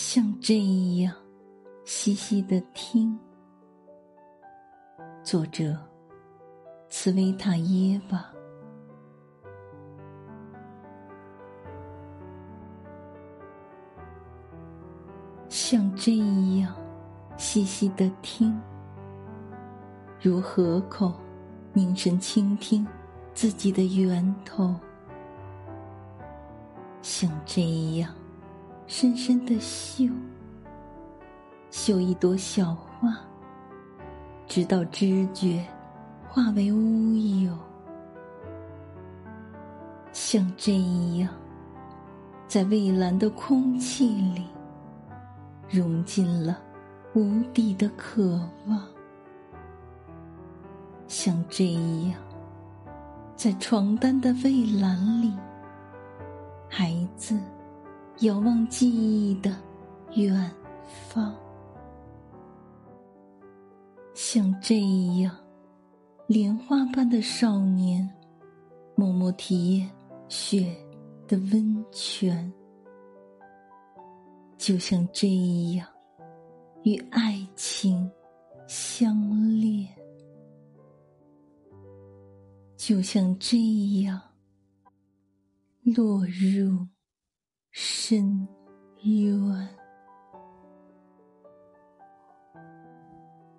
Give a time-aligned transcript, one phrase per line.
[0.00, 0.60] 像这
[0.98, 1.12] 样
[1.84, 3.18] 细细的听。
[5.24, 5.76] 作者：
[6.88, 8.24] 茨维塔耶娃。
[15.48, 16.14] 像这
[16.60, 16.72] 样
[17.36, 18.56] 细细的听，
[20.20, 21.12] 如河口
[21.72, 22.86] 凝神倾听
[23.34, 24.76] 自己的源头。
[27.02, 28.14] 像这样。
[28.88, 30.10] 深深的嗅，
[31.70, 33.14] 嗅一朵小花，
[34.46, 35.62] 直到知觉
[36.26, 37.52] 化为乌有，
[40.10, 40.72] 像这
[41.18, 41.28] 样，
[42.46, 44.46] 在蔚蓝的空气里，
[45.68, 46.58] 融进了
[47.12, 48.82] 无底的渴望，
[51.08, 51.74] 像这
[52.08, 52.14] 样，
[53.36, 55.30] 在床单的蔚蓝里，
[56.70, 57.38] 孩子。
[58.20, 59.56] 遥望记忆的
[60.16, 60.34] 远
[61.08, 61.32] 方，
[64.12, 64.80] 像这
[65.20, 65.32] 样
[66.26, 68.08] 莲花般的少年，
[68.96, 69.88] 默默体验
[70.28, 70.76] 雪
[71.28, 72.52] 的温泉，
[74.56, 75.28] 就像这
[75.76, 75.86] 样
[76.82, 78.10] 与爱情
[78.66, 79.16] 相
[79.60, 79.88] 恋，
[82.76, 83.56] 就像这
[84.02, 84.20] 样
[85.84, 86.84] 落入。
[88.08, 88.48] 深
[89.02, 89.77] 渊。